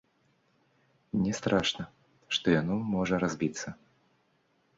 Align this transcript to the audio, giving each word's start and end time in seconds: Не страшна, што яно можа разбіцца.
Не 1.25 1.33
страшна, 1.39 1.83
што 2.39 2.45
яно 2.61 2.75
можа 2.95 3.15
разбіцца. 3.27 3.67